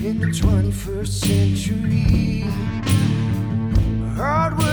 in 0.00 0.20
the 0.20 0.26
21st 0.26 1.08
century. 1.08 2.44
Hardworking 4.14 4.67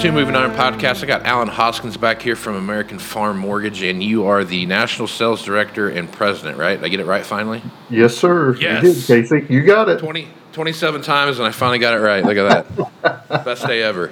to 0.00 0.12
Moving 0.12 0.34
Iron 0.34 0.52
Podcast. 0.52 1.02
I 1.02 1.06
got 1.06 1.26
Alan 1.26 1.48
Hoskins 1.48 1.98
back 1.98 2.22
here 2.22 2.34
from 2.34 2.54
American 2.54 2.98
Farm 2.98 3.36
Mortgage, 3.36 3.82
and 3.82 4.02
you 4.02 4.24
are 4.24 4.44
the 4.44 4.64
National 4.64 5.06
Sales 5.06 5.44
Director 5.44 5.90
and 5.90 6.10
President, 6.10 6.56
right? 6.56 6.76
Did 6.76 6.86
I 6.86 6.88
get 6.88 7.00
it 7.00 7.04
right 7.04 7.24
finally? 7.24 7.62
Yes, 7.90 8.16
sir. 8.16 8.56
Yes. 8.56 8.82
You 8.82 8.94
did, 8.94 9.28
Casey. 9.28 9.52
You 9.52 9.62
got 9.62 9.90
it. 9.90 9.98
20, 9.98 10.26
27 10.52 11.02
times, 11.02 11.38
and 11.38 11.46
I 11.46 11.50
finally 11.50 11.78
got 11.78 11.92
it 11.92 11.98
right. 11.98 12.24
Look 12.24 12.38
at 12.38 12.66
that. 13.02 13.28
Best 13.44 13.66
day 13.66 13.82
ever. 13.82 14.10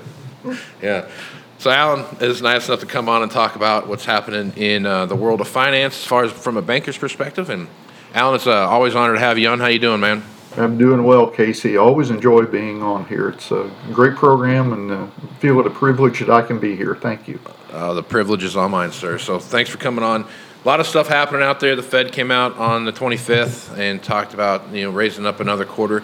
Yeah. 0.83 1.09
So, 1.57 1.71
Alan 1.71 2.05
is 2.21 2.43
nice 2.43 2.69
enough 2.69 2.81
to 2.81 2.87
come 2.87 3.09
on 3.09 3.23
and 3.23 3.33
talk 3.33 3.57
about 3.57 3.89
what's 3.89 4.05
happening 4.05 4.53
in 4.57 4.85
uh, 4.85 5.07
the 5.07 5.17
world 5.17 5.41
of 5.41 5.49
finance 5.49 5.97
as 5.99 6.05
far 6.05 6.25
as 6.25 6.33
from 6.33 6.59
a 6.59 6.63
banker's 6.63 6.99
perspective. 6.99 7.49
And, 7.49 7.67
Alan, 8.13 8.35
it's 8.35 8.47
uh, 8.47 8.69
always 8.69 8.93
an 8.93 9.01
honor 9.01 9.15
to 9.15 9.21
have 9.21 9.39
you 9.39 9.49
on. 9.49 9.59
How 9.59 9.69
you 9.69 9.79
doing, 9.79 10.01
man? 10.01 10.23
I'm 10.59 10.77
doing 10.77 11.05
well, 11.05 11.29
Casey. 11.29 11.77
Always 11.77 12.11
enjoy 12.11 12.45
being 12.45 12.83
on 12.83 13.07
here. 13.07 13.29
It's 13.29 13.53
a 13.53 13.71
great 13.93 14.17
program 14.17 14.73
and 14.73 14.91
uh, 14.91 15.07
feel 15.39 15.61
it 15.61 15.67
a 15.67 15.71
privilege 15.71 16.19
that 16.19 16.31
I 16.31 16.43
can 16.43 16.59
be 16.59 16.75
here. 16.75 16.97
Thank 16.97 17.29
you. 17.29 17.39
Uh, 17.71 17.95
the 17.95 18.03
privilege 18.03 18.43
is 18.43 18.57
all 18.57 18.69
mine, 18.69 18.91
sir. 18.91 19.19
So 19.19 19.39
thanks 19.39 19.71
for 19.71 19.79
coming 19.79 20.03
on. 20.03 20.23
A 20.23 20.69
lot 20.69 20.81
of 20.81 20.87
stuff 20.87 21.07
happening 21.07 21.43
out 21.43 21.61
there. 21.61 21.77
The 21.77 21.83
Fed 21.83 22.13
came 22.13 22.33
out 22.33 22.57
on 22.57 22.85
the 22.85 22.93
25th 22.93 23.79
and 23.79 24.03
talked 24.03 24.35
about 24.35 24.69
you 24.73 24.85
know 24.85 24.91
raising 24.91 25.25
up 25.25 25.39
another 25.39 25.65
quarter. 25.65 26.03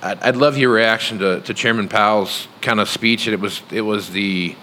I'd, 0.00 0.22
I'd 0.22 0.36
love 0.36 0.56
your 0.56 0.70
reaction 0.70 1.18
to, 1.18 1.40
to 1.40 1.52
Chairman 1.52 1.88
Powell's 1.88 2.46
kind 2.60 2.78
of 2.78 2.88
speech. 2.88 3.26
It 3.26 3.40
was 3.40 3.62
it 3.72 3.80
was 3.80 4.10
the. 4.10 4.54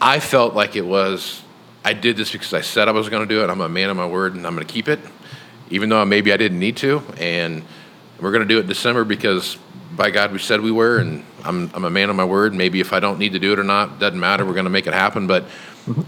I 0.00 0.20
felt 0.20 0.54
like 0.54 0.76
it 0.76 0.86
was. 0.86 1.42
I 1.84 1.94
did 1.94 2.16
this 2.16 2.30
because 2.30 2.54
I 2.54 2.60
said 2.60 2.88
I 2.88 2.92
was 2.92 3.08
going 3.08 3.26
to 3.26 3.34
do 3.34 3.42
it. 3.42 3.50
I'm 3.50 3.60
a 3.60 3.68
man 3.68 3.90
of 3.90 3.96
my 3.96 4.06
word, 4.06 4.34
and 4.34 4.46
I'm 4.46 4.54
going 4.54 4.66
to 4.66 4.72
keep 4.72 4.86
it, 4.86 5.00
even 5.70 5.88
though 5.88 6.04
maybe 6.04 6.32
I 6.32 6.36
didn't 6.36 6.58
need 6.58 6.76
to. 6.78 7.02
And 7.18 7.64
we're 8.20 8.32
going 8.32 8.46
to 8.46 8.48
do 8.48 8.58
it 8.58 8.62
in 8.62 8.66
December 8.66 9.04
because 9.04 9.56
by 9.96 10.10
God 10.10 10.32
we 10.32 10.38
said 10.38 10.60
we 10.60 10.70
were, 10.72 10.98
and 10.98 11.24
I'm 11.44 11.70
I'm 11.74 11.84
a 11.84 11.90
man 11.90 12.10
of 12.10 12.16
my 12.16 12.24
word. 12.24 12.54
Maybe 12.54 12.80
if 12.80 12.92
I 12.92 13.00
don't 13.00 13.18
need 13.18 13.32
to 13.32 13.38
do 13.38 13.52
it 13.52 13.58
or 13.58 13.64
not, 13.64 13.98
doesn't 13.98 14.18
matter. 14.18 14.44
We're 14.44 14.54
going 14.54 14.64
to 14.64 14.70
make 14.70 14.86
it 14.86 14.92
happen. 14.92 15.26
But 15.26 15.44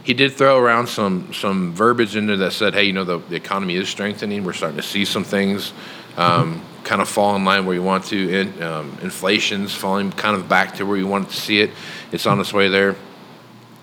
he 0.04 0.14
did 0.14 0.32
throw 0.32 0.58
around 0.58 0.88
some 0.88 1.32
some 1.32 1.72
verbiage 1.74 2.16
in 2.16 2.26
there 2.26 2.36
that 2.36 2.52
said, 2.52 2.74
"Hey, 2.74 2.84
you 2.84 2.92
know, 2.92 3.04
the, 3.04 3.18
the 3.18 3.36
economy 3.36 3.76
is 3.76 3.88
strengthening. 3.88 4.44
We're 4.44 4.52
starting 4.52 4.76
to 4.76 4.82
see 4.82 5.04
some 5.04 5.24
things 5.24 5.72
um, 6.16 6.62
kind 6.84 7.00
of 7.00 7.08
fall 7.08 7.34
in 7.36 7.44
line 7.44 7.66
where 7.66 7.74
you 7.74 7.82
want 7.82 8.04
to. 8.06 8.30
In, 8.30 8.62
um, 8.62 8.98
inflation's 9.02 9.74
falling 9.74 10.12
kind 10.12 10.36
of 10.36 10.48
back 10.48 10.74
to 10.76 10.86
where 10.86 10.96
you 10.96 11.06
want 11.06 11.30
to 11.30 11.36
see 11.36 11.60
it. 11.60 11.70
It's 12.12 12.26
on 12.26 12.40
its 12.40 12.52
way 12.52 12.68
there." 12.68 12.96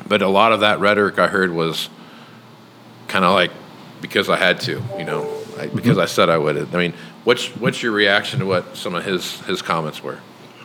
But 0.08 0.22
a 0.22 0.28
lot 0.28 0.54
of 0.54 0.62
that 0.62 0.80
rhetoric 0.80 1.20
I 1.20 1.28
heard 1.28 1.52
was 1.52 1.90
kind 3.08 3.26
of 3.26 3.34
like 3.34 3.52
because 4.02 4.30
I 4.30 4.38
had 4.38 4.62
to, 4.62 4.82
you 4.98 5.04
know, 5.04 5.39
I, 5.60 5.68
because 5.68 5.98
I 5.98 6.06
said 6.06 6.30
I 6.30 6.38
would. 6.38 6.58
I 6.74 6.78
mean, 6.78 6.94
what's 7.24 7.48
what's 7.58 7.84
your 7.84 7.92
reaction 7.92 8.40
to 8.40 8.46
what 8.46 8.76
some 8.78 8.96
of 8.96 9.06
his 9.06 9.42
his 9.42 9.62
comments 9.62 10.04
were? 10.04 10.20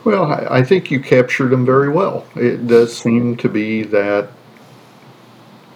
Well, 0.05 0.25
I, 0.25 0.59
I 0.59 0.63
think 0.63 0.91
you 0.91 0.99
captured 0.99 1.49
them 1.49 1.65
very 1.65 1.89
well. 1.89 2.25
It 2.35 2.67
does 2.67 2.95
seem 2.95 3.37
to 3.37 3.49
be 3.49 3.83
that 3.83 4.29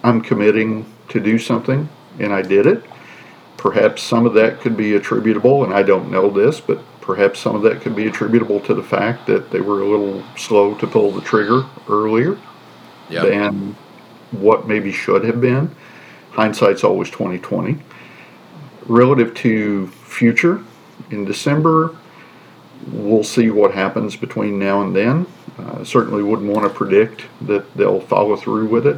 I'm 0.04 0.20
committing 0.20 0.86
to 1.08 1.20
do 1.20 1.38
something, 1.38 1.88
and 2.18 2.32
I 2.32 2.42
did 2.42 2.66
it. 2.66 2.84
Perhaps 3.56 4.02
some 4.02 4.26
of 4.26 4.34
that 4.34 4.60
could 4.60 4.76
be 4.76 4.94
attributable, 4.94 5.64
and 5.64 5.74
I 5.74 5.82
don't 5.82 6.10
know 6.10 6.30
this, 6.30 6.60
but 6.60 6.80
perhaps 7.00 7.40
some 7.40 7.56
of 7.56 7.62
that 7.62 7.80
could 7.82 7.94
be 7.96 8.06
attributable 8.06 8.60
to 8.60 8.74
the 8.74 8.82
fact 8.82 9.26
that 9.26 9.50
they 9.50 9.60
were 9.60 9.82
a 9.82 9.86
little 9.88 10.22
slow 10.36 10.74
to 10.76 10.86
pull 10.86 11.10
the 11.12 11.20
trigger 11.20 11.64
earlier 11.88 12.38
Yeah, 13.10 13.24
than 13.24 13.76
what 14.30 14.66
maybe 14.68 14.92
should 14.92 15.24
have 15.24 15.40
been. 15.40 15.74
Hindsight's 16.30 16.84
always 16.84 17.10
2020. 17.10 17.78
Relative 18.86 19.34
to 19.34 19.86
future, 19.88 20.64
in 21.10 21.24
December, 21.24 21.96
we'll 22.88 23.24
see 23.24 23.50
what 23.50 23.72
happens 23.72 24.16
between 24.16 24.58
now 24.58 24.82
and 24.82 24.94
then. 24.94 25.26
Uh, 25.58 25.84
certainly 25.84 26.22
wouldn't 26.22 26.50
want 26.50 26.66
to 26.66 26.72
predict 26.74 27.24
that 27.42 27.72
they'll 27.74 28.00
follow 28.00 28.36
through 28.36 28.66
with 28.66 28.86
it. 28.86 28.96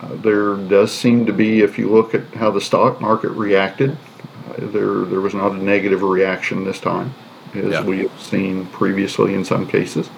Uh, 0.00 0.14
there 0.16 0.54
does 0.56 0.92
seem 0.92 1.26
to 1.26 1.32
be, 1.32 1.60
if 1.60 1.78
you 1.78 1.88
look 1.88 2.14
at 2.14 2.22
how 2.34 2.50
the 2.50 2.60
stock 2.60 3.00
market 3.00 3.30
reacted, 3.30 3.90
uh, 3.90 4.54
there 4.58 5.04
there 5.04 5.20
was 5.20 5.34
not 5.34 5.52
a 5.52 5.56
negative 5.56 6.02
reaction 6.02 6.64
this 6.64 6.80
time, 6.80 7.12
as 7.54 7.72
Yeah. 7.72 7.84
we 7.84 8.00
have 8.00 8.20
seen 8.20 8.66
previously 8.66 9.34
in 9.34 9.44
some 9.44 9.66
cases. 9.66 10.10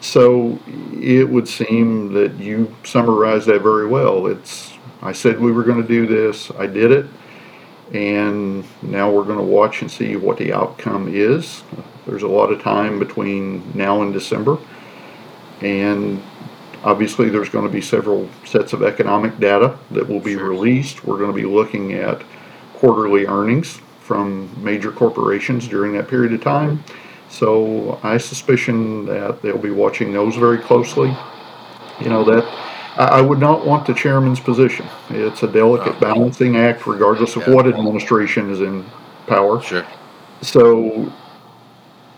So 0.00 0.58
it 1.00 1.28
would 1.28 1.48
seem 1.48 2.12
that 2.12 2.38
you 2.38 2.72
summarized 2.84 3.46
that 3.48 3.62
very 3.62 3.86
well. 3.86 4.26
It's 4.26 4.74
I 5.02 5.12
said 5.12 5.40
we 5.40 5.52
were 5.52 5.64
going 5.64 5.82
to 5.82 5.88
do 5.88 6.06
this. 6.06 6.50
I 6.58 6.66
did 6.66 6.92
it, 6.92 7.06
and 7.92 8.64
now 8.82 9.10
we're 9.10 9.24
going 9.24 9.38
to 9.38 9.44
watch 9.44 9.82
and 9.82 9.90
see 9.90 10.16
what 10.16 10.36
the 10.36 10.52
outcome 10.52 11.08
is. 11.12 11.62
There's 12.06 12.22
a 12.22 12.28
lot 12.28 12.52
of 12.52 12.62
time 12.62 12.98
between 12.98 13.72
now 13.74 14.02
and 14.02 14.12
December, 14.12 14.58
and 15.60 16.22
obviously 16.84 17.28
there's 17.28 17.48
going 17.48 17.66
to 17.66 17.72
be 17.72 17.80
several 17.80 18.28
sets 18.44 18.72
of 18.72 18.82
economic 18.82 19.38
data 19.38 19.78
that 19.90 20.08
will 20.08 20.20
be 20.20 20.34
Sure. 20.34 20.48
released. 20.48 21.04
We're 21.04 21.18
going 21.18 21.30
to 21.30 21.36
be 21.36 21.46
looking 21.46 21.92
at 21.94 22.22
quarterly 22.74 23.26
earnings 23.26 23.80
from 24.00 24.50
major 24.62 24.90
corporations 24.90 25.68
during 25.68 25.92
that 25.92 26.08
period 26.08 26.32
of 26.32 26.42
time. 26.42 26.82
So 27.28 27.98
I 28.02 28.16
suspicion 28.16 29.04
that 29.06 29.42
they'll 29.42 29.58
be 29.58 29.70
watching 29.70 30.12
those 30.12 30.36
very 30.36 30.58
closely. 30.58 31.14
You 32.00 32.08
know 32.08 32.24
that 32.24 32.67
I, 32.98 33.20
would 33.20 33.38
not 33.38 33.64
want 33.64 33.86
the 33.86 33.94
chairman's 33.94 34.40
position. 34.40 34.86
It's 35.10 35.44
a 35.44 35.48
delicate 35.48 35.94
oh. 35.96 36.00
balancing 36.00 36.56
act, 36.56 36.86
regardless 36.86 37.36
of 37.36 37.46
what 37.46 37.66
administration 37.66 38.50
is 38.50 38.60
in 38.60 38.84
power. 39.26 39.62
Sure. 39.62 39.86
So 40.42 41.12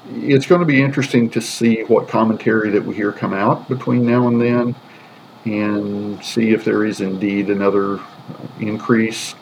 it's 0.08 0.46
going 0.46 0.60
to 0.60 0.66
be 0.66 0.80
interesting 0.80 1.28
to 1.30 1.40
see 1.40 1.82
what 1.82 2.08
commentary 2.08 2.70
that 2.70 2.84
we 2.84 2.94
hear 2.94 3.12
come 3.12 3.34
out 3.34 3.68
between 3.68 4.06
now 4.06 4.28
and 4.28 4.40
then 4.40 4.74
and 5.44 6.22
see 6.24 6.50
if 6.50 6.64
there 6.64 6.84
is 6.84 7.00
indeed 7.00 7.50
another 7.50 8.00
increase 8.58 9.34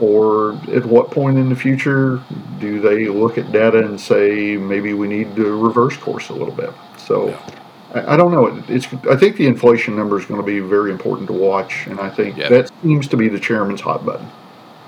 or 0.00 0.52
at 0.72 0.84
what 0.86 1.10
point 1.10 1.36
in 1.38 1.48
the 1.48 1.56
future 1.56 2.22
do 2.58 2.80
they 2.80 3.08
look 3.08 3.36
at 3.38 3.52
data 3.52 3.78
and 3.78 4.00
say 4.00 4.56
maybe 4.56 4.94
we 4.94 5.06
need 5.06 5.34
to 5.36 5.56
reverse 5.62 5.96
course 5.96 6.28
a 6.30 6.32
little 6.32 6.54
bit 6.54 6.70
so 6.96 7.28
Yeah. 7.28 7.61
I, 7.94 8.14
I 8.14 8.16
don't 8.16 8.32
know 8.32 8.62
it's 8.68 8.86
i 9.10 9.16
think 9.16 9.36
the 9.36 9.46
inflation 9.46 9.96
number 9.96 10.18
is 10.18 10.24
going 10.26 10.40
to 10.40 10.46
be 10.46 10.60
very 10.60 10.90
important 10.90 11.26
to 11.28 11.32
watch 11.34 11.86
and 11.86 12.00
i 12.00 12.08
think 12.10 12.36
Yeah. 12.36 12.48
that 12.48 12.70
seems 12.82 13.06
to 13.08 13.16
be 13.16 13.28
the 13.28 13.40
chairman's 13.40 13.80
hot 13.80 14.04
button 14.04 14.26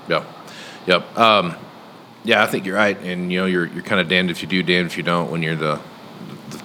Yep. 0.07 0.23
Yep. 0.85 1.17
Um, 1.17 1.55
yeah, 2.23 2.43
I 2.43 2.45
think 2.47 2.65
you're 2.65 2.75
right, 2.75 2.95
and 3.01 3.31
you 3.31 3.39
know 3.39 3.45
you're 3.47 3.65
you're 3.65 3.81
kind 3.83 3.99
of 3.99 4.07
damned 4.07 4.29
if 4.29 4.41
you 4.43 4.47
do, 4.47 4.61
damned 4.61 4.85
if 4.87 4.97
you 4.97 5.03
don't. 5.03 5.31
When 5.31 5.41
you're 5.41 5.55
the 5.55 5.79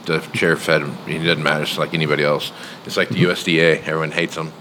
the, 0.05 0.19
the 0.19 0.37
chair 0.37 0.53
of 0.53 0.61
Fed, 0.61 0.83
it 1.07 1.19
doesn't 1.25 1.43
matter. 1.43 1.63
It's 1.63 1.79
like 1.79 1.95
anybody 1.95 2.23
else. 2.23 2.53
It's 2.85 2.99
like 2.99 3.09
the 3.09 3.23
USDA. 3.25 3.83
Everyone 3.87 4.11
hates 4.11 4.35
them, 4.35 4.53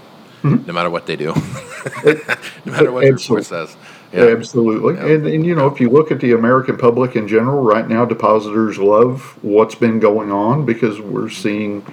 no 0.42 0.72
matter 0.72 0.88
what 0.88 1.04
they 1.06 1.16
do, 1.16 1.34
no 2.04 2.72
matter 2.72 2.90
what 2.90 3.04
the 3.04 3.12
report 3.12 3.44
says. 3.44 3.76
Yeah. 4.12 4.24
Absolutely. 4.26 4.96
And, 4.98 5.26
and, 5.26 5.46
you 5.46 5.54
know, 5.54 5.68
if 5.68 5.80
you 5.80 5.88
look 5.88 6.10
at 6.10 6.20
the 6.20 6.32
American 6.32 6.76
public 6.76 7.14
in 7.14 7.28
general, 7.28 7.62
right 7.62 7.88
now, 7.88 8.04
depositors 8.04 8.78
love 8.78 9.38
what's 9.42 9.76
been 9.76 10.00
going 10.00 10.32
on 10.32 10.66
because 10.66 11.00
we're 11.00 11.28
seeing 11.30 11.84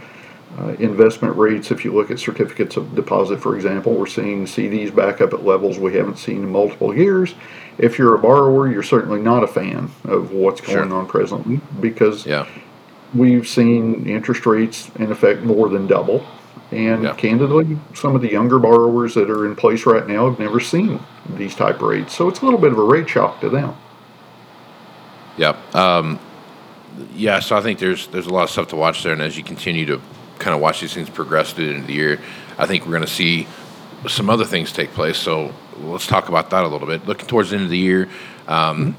uh, 0.58 0.70
investment 0.80 1.36
rates. 1.38 1.70
If 1.70 1.86
you 1.86 1.94
look 1.94 2.10
at 2.10 2.18
certificates 2.20 2.76
of 2.76 2.96
deposit, 2.96 3.40
for 3.40 3.56
example, 3.56 3.94
we're 3.94 4.08
seeing 4.08 4.46
CDs 4.46 4.94
back 4.96 5.22
up 5.22 5.34
at 5.34 5.46
levels 5.46 5.78
we 5.78 5.94
haven't 5.94 6.18
seen 6.18 6.38
in 6.38 6.52
multiple 6.52 6.96
years. 6.96 7.36
If 7.78 8.00
you're 8.00 8.16
a 8.16 8.20
borrower, 8.20 8.68
you're 8.68 8.82
certainly 8.82 9.22
not 9.22 9.44
a 9.44 9.48
fan 9.48 9.92
of 10.06 10.32
what's 10.32 10.62
going 10.62 10.90
Sure. 10.90 10.98
on 10.98 11.06
presently 11.06 11.60
because 11.80 12.26
Yeah. 12.26 12.48
we've 13.14 13.48
seen 13.48 14.08
interest 14.10 14.48
rates 14.48 14.90
in 14.96 15.12
effect 15.12 15.44
more 15.44 15.70
than 15.70 15.86
double. 15.86 16.24
And 16.72 17.04
Yeah. 17.04 17.14
candidly, 17.14 17.78
some 17.94 18.16
of 18.16 18.22
the 18.22 18.32
younger 18.32 18.60
borrowers 18.60 19.14
that 19.16 19.30
are 19.30 19.46
in 19.46 19.56
place 19.56 19.86
right 19.86 20.08
now 20.08 20.30
have 20.30 20.40
never 20.40 20.60
seen 20.60 21.00
these 21.38 21.56
type 21.56 21.82
rates. 21.82 22.16
So 22.16 22.28
it's 22.28 22.42
a 22.42 22.46
little 22.46 22.60
bit 22.60 22.72
of 22.72 22.78
a 22.78 22.84
rate 22.84 23.10
shock 23.10 23.40
to 23.42 23.50
them. 23.50 23.74
Yeah. 25.38 25.54
Um, 25.74 26.20
yeah, 27.16 27.40
so 27.40 27.56
I 27.56 27.62
think 27.62 27.80
there's 27.80 28.08
there's 28.08 28.26
a 28.28 28.34
lot 28.34 28.44
of 28.44 28.50
stuff 28.50 28.70
to 28.70 28.76
watch 28.76 29.04
there, 29.04 29.14
and 29.14 29.22
as 29.22 29.38
you 29.38 29.44
continue 29.44 29.86
to 29.86 30.02
kind 30.40 30.56
of 30.56 30.62
watch 30.62 30.82
these 30.82 30.94
things 30.94 31.10
progress 31.10 31.54
through 31.54 31.66
the 31.66 31.72
end 31.74 31.82
of 31.82 31.88
the 31.88 31.94
year, 31.94 32.20
I 32.58 32.66
think 32.66 32.86
we're 32.86 32.92
going 32.92 33.04
to 33.04 33.08
see 33.08 33.48
some 34.08 34.30
other 34.30 34.46
things 34.46 34.72
take 34.72 34.92
place. 34.94 35.18
So 35.18 35.54
let's 35.80 36.08
talk 36.08 36.30
about 36.30 36.50
that 36.52 36.64
a 36.64 36.68
little 36.68 36.88
bit. 36.88 37.06
Looking 37.08 37.28
towards 37.28 37.50
the 37.52 37.56
end 37.58 37.66
of 37.66 37.72
the 37.72 37.78
year, 37.78 38.10
um, 38.48 38.96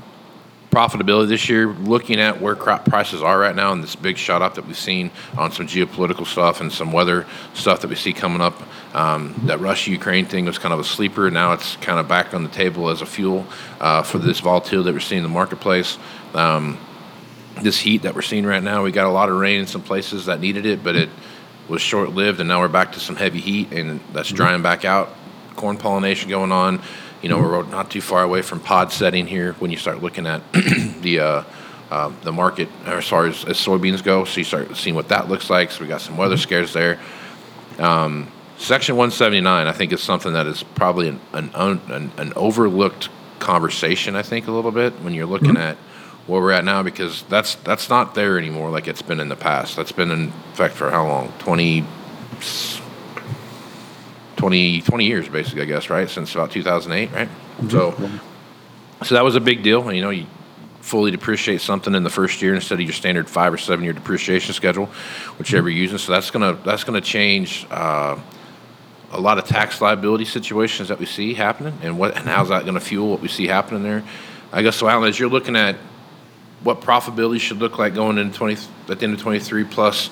profitability 0.71 1.29
this 1.29 1.49
year, 1.49 1.67
looking 1.67 2.21
at 2.21 2.41
where 2.41 2.55
crop 2.55 2.85
prices 2.85 3.23
are 3.23 3.39
right 3.39 3.57
now, 3.57 3.73
and 3.73 3.83
this 3.83 3.97
big 3.97 4.17
shot 4.17 4.43
up 4.43 4.55
that 4.55 4.67
we've 4.67 4.77
seen 4.77 5.11
on 5.37 5.51
some 5.51 5.67
geopolitical 5.67 6.27
stuff 6.27 6.61
and 6.61 6.73
some 6.73 6.93
weather 6.93 7.27
stuff 7.55 7.81
that 7.81 7.89
we 7.89 7.97
see 7.97 8.13
coming 8.13 8.41
up. 8.41 8.61
Um, 8.95 9.35
that 9.47 9.61
Russia 9.61 9.91
Ukraine 9.91 10.27
thing 10.27 10.45
was 10.45 10.59
kind 10.59 10.73
of 10.73 10.81
a 10.81 10.85
sleeper. 10.85 11.31
Now 11.31 11.53
it's 11.53 11.77
kind 11.77 11.99
of 11.99 12.09
back 12.09 12.35
on 12.35 12.43
the 12.43 12.49
table 12.49 12.89
as 12.91 13.03
a 13.03 13.07
fuel 13.07 13.47
uh, 13.81 14.03
for 14.03 14.19
this 14.19 14.41
volatility 14.41 14.85
that 14.87 14.93
we're 14.93 15.01
seeing 15.01 15.19
in 15.19 15.23
the 15.23 15.29
marketplace. 15.29 15.99
Um, 16.35 16.79
this 17.63 17.79
heat 17.79 18.03
that 18.03 18.15
we're 18.15 18.23
seeing 18.23 18.47
right 18.47 18.63
now, 18.63 18.85
we 18.85 18.93
got 18.93 19.07
a 19.07 19.11
lot 19.11 19.29
of 19.29 19.37
rain 19.37 19.61
in 19.61 19.67
some 19.67 19.83
places 19.83 20.27
that 20.27 20.41
needed 20.41 20.65
it, 20.65 20.85
but 20.85 20.97
it 20.97 21.09
was 21.69 21.83
short 21.83 22.11
lived, 22.11 22.41
and 22.41 22.49
now 22.49 22.61
we're 22.61 22.69
back 22.69 22.93
to 22.93 23.01
some 23.01 23.17
heavy 23.17 23.41
heat, 23.41 23.73
and 23.73 24.01
that's 24.13 24.31
drying 24.31 24.63
back 24.63 24.85
out. 24.85 25.15
Corn 25.57 25.77
pollination 25.77 26.31
going 26.31 26.53
on. 26.53 26.81
You 27.23 27.29
know, 27.29 27.39
we're 27.39 27.65
not 27.65 27.91
too 27.91 28.01
far 28.01 28.23
away 28.23 28.43
from 28.43 28.61
pod 28.61 28.93
setting 28.93 29.27
here 29.27 29.55
when 29.55 29.71
you 29.71 29.77
start 29.77 30.03
looking 30.03 30.27
at 30.27 30.41
the 30.53 31.21
uh, 31.21 31.45
uh, 31.91 32.13
the 32.23 32.33
market 32.33 32.69
as 32.85 33.09
far 33.09 33.27
as, 33.27 33.45
as 33.45 33.57
soybeans 33.57 34.05
go. 34.05 34.25
So 34.25 34.39
you 34.39 34.45
start 34.45 34.77
seeing 34.77 34.95
what 34.95 35.09
that 35.09 35.29
looks 35.29 35.49
like. 35.49 35.71
So 35.71 35.83
we 35.83 35.89
got 35.89 36.01
some 36.01 36.17
weather 36.17 36.37
scares 36.37 36.73
there. 36.73 36.99
Um, 37.79 38.31
Section 38.59 38.97
179, 38.97 39.67
I 39.67 39.73
think, 39.73 39.93
is 39.93 40.03
something 40.03 40.33
that 40.33 40.47
is 40.47 40.63
probably 40.63 41.09
an, 41.09 41.21
an, 41.33 41.51
an, 41.55 42.13
an 42.17 42.33
overlooked 42.35 43.09
conversation. 43.39 44.17
I 44.17 44.23
think 44.23 44.49
a 44.49 44.51
little 44.51 44.73
bit 44.73 44.93
when 45.01 45.15
you're 45.15 45.27
looking 45.27 45.57
at 45.57 45.77
where 46.27 46.43
we're 46.43 46.53
at 46.53 46.65
now, 46.65 46.83
because 46.83 47.23
that's 47.25 47.55
that's 47.57 47.89
not 47.89 48.15
there 48.15 48.37
anymore 48.37 48.71
like 48.71 48.87
it's 48.87 49.01
been 49.01 49.21
in 49.21 49.29
the 49.29 49.37
past. 49.37 49.77
That's 49.77 49.93
been 49.93 50.11
in 50.11 50.29
effect 50.53 50.75
for 50.75 50.91
how 50.91 51.07
long? 51.07 51.33
20, 51.39 51.87
20, 54.39 54.83
20 54.83 55.05
years, 55.05 55.29
basically, 55.29 55.63
I 55.63 55.65
guess, 55.67 55.91
right? 55.91 56.09
Since 56.09 56.35
about 56.35 56.51
2008, 56.51 57.13
right? 57.13 57.29
So, 57.69 57.95
so 59.05 59.15
that 59.15 59.25
was 59.25 59.37
a 59.37 59.41
big 59.41 59.63
deal. 59.63 59.93
You 59.93 60.01
know, 60.01 60.11
you 60.11 60.27
fully 60.81 61.11
depreciate 61.11 61.61
something 61.61 61.95
in 61.95 62.05
the 62.05 62.11
first 62.11 62.41
year 62.41 62.55
instead 62.55 62.77
of 62.77 62.81
your 62.81 62.93
standard 62.93 63.29
five 63.29 63.53
or 63.53 63.59
seven 63.59 63.85
year 63.85 63.93
depreciation 63.93 64.55
schedule, 64.55 64.87
whichever 65.39 65.69
you're 65.69 65.81
using. 65.81 65.99
So 65.99 66.13
that's 66.13 66.31
gonna 66.31 66.55
that's 66.65 66.85
gonna 66.85 67.01
change 67.01 67.67
uh, 67.71 68.17
a 69.11 69.21
lot 69.21 69.39
of 69.39 69.45
tax 69.45 69.81
liability 69.81 70.25
situations 70.25 70.89
that 70.89 70.99
we 70.99 71.07
see 71.07 71.35
happening, 71.35 71.77
and 71.83 71.99
what 71.99 72.17
and 72.17 72.27
how's 72.27 72.49
that 72.49 72.65
gonna 72.65 72.81
fuel 72.81 73.11
what 73.11 73.21
we 73.21 73.29
see 73.29 73.49
happening 73.49 73.83
there? 73.83 74.05
I 74.53 74.63
guess 74.63 74.77
so, 74.77 74.89
Alan. 74.89 75.09
As 75.09 75.19
you're 75.19 75.29
looking 75.29 75.57
at 75.57 75.77
what 76.63 76.81
profitability 76.81 77.41
should 77.41 77.59
look 77.59 77.79
like 77.79 77.95
going 77.95 78.19
into 78.19 78.37
20 78.37 78.55
at 78.89 78.99
the 78.99 79.05
end 79.05 79.15
of 79.15 79.21
23 79.21 79.65
plus 79.65 80.11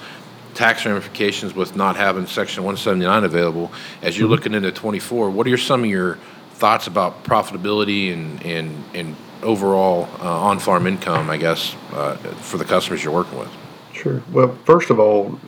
tax 0.56 0.84
ramifications 0.84 1.54
with 1.54 1.76
not 1.76 1.96
having 1.96 2.26
section 2.26 2.64
179 2.64 3.24
available 3.24 3.70
as 4.02 4.18
you're 4.18 4.28
looking 4.28 4.54
into 4.54 4.72
24 4.72 5.30
what 5.30 5.46
are 5.46 5.56
some 5.56 5.84
of 5.84 5.90
your 5.90 6.18
thoughts 6.52 6.86
about 6.86 7.22
profitability 7.24 8.12
and 8.12 8.44
and, 8.44 8.84
and 8.94 9.16
overall 9.42 10.08
uh, 10.20 10.40
on-farm 10.40 10.86
income 10.86 11.30
i 11.30 11.36
guess 11.36 11.76
uh, 11.92 12.16
for 12.16 12.56
the 12.58 12.64
customers 12.64 13.04
you're 13.04 13.12
working 13.12 13.38
with 13.38 13.50
Sure. 13.96 14.22
Well, 14.30 14.54
first 14.64 14.90
of 14.90 15.00
all, 15.00 15.38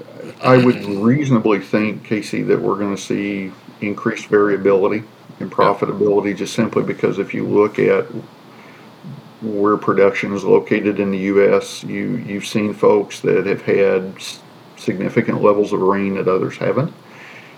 I 0.42 0.56
would 0.56 0.82
reasonably 0.84 1.60
think, 1.60 2.04
Casey, 2.04 2.42
that 2.44 2.60
we're 2.60 2.76
going 2.76 2.96
to 2.96 3.00
see 3.00 3.52
increased 3.80 4.26
variability 4.26 5.04
in 5.38 5.50
profitability 5.50 6.36
just 6.36 6.54
simply 6.54 6.82
because 6.82 7.18
if 7.18 7.34
you 7.34 7.46
look 7.46 7.78
at 7.78 8.06
where 9.42 9.76
production 9.76 10.32
is 10.32 10.44
located 10.44 10.98
in 10.98 11.10
the 11.10 11.18
U.S., 11.18 11.84
you, 11.84 12.16
you've 12.16 12.46
seen 12.46 12.72
folks 12.72 13.20
that 13.20 13.46
have 13.46 13.62
had 13.62 14.14
significant 14.78 15.42
levels 15.42 15.72
of 15.72 15.80
rain 15.80 16.14
that 16.14 16.28
others 16.28 16.56
haven't. 16.56 16.92